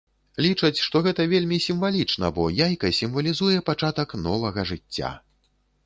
Лічаць, 0.43 0.79
што 0.85 1.01
гэта 1.07 1.25
вельмі 1.33 1.59
сімвалічна, 1.67 2.33
бо 2.39 2.47
яйка 2.65 2.93
сімвалізуе 3.03 3.59
пачатак 3.71 4.21
новага 4.27 4.61
жыцця. 4.73 5.19